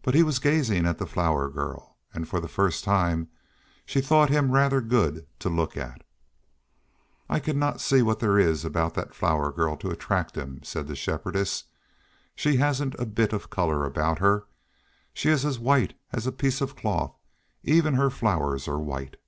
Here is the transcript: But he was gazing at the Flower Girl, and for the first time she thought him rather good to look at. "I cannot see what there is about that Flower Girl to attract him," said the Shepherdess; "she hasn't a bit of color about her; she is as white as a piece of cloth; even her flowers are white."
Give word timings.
But 0.00 0.14
he 0.14 0.22
was 0.22 0.38
gazing 0.38 0.86
at 0.86 0.96
the 0.96 1.04
Flower 1.06 1.50
Girl, 1.50 1.94
and 2.14 2.26
for 2.26 2.40
the 2.40 2.48
first 2.48 2.82
time 2.82 3.28
she 3.84 4.00
thought 4.00 4.30
him 4.30 4.52
rather 4.52 4.80
good 4.80 5.26
to 5.40 5.50
look 5.50 5.76
at. 5.76 6.00
"I 7.28 7.40
cannot 7.40 7.78
see 7.78 8.00
what 8.00 8.20
there 8.20 8.38
is 8.38 8.64
about 8.64 8.94
that 8.94 9.14
Flower 9.14 9.52
Girl 9.52 9.76
to 9.76 9.90
attract 9.90 10.34
him," 10.34 10.62
said 10.62 10.86
the 10.86 10.96
Shepherdess; 10.96 11.64
"she 12.34 12.56
hasn't 12.56 12.94
a 12.98 13.04
bit 13.04 13.34
of 13.34 13.50
color 13.50 13.84
about 13.84 14.18
her; 14.18 14.46
she 15.12 15.28
is 15.28 15.44
as 15.44 15.58
white 15.58 15.92
as 16.10 16.26
a 16.26 16.32
piece 16.32 16.62
of 16.62 16.74
cloth; 16.74 17.14
even 17.62 17.92
her 17.96 18.08
flowers 18.08 18.66
are 18.66 18.78
white." 18.78 19.18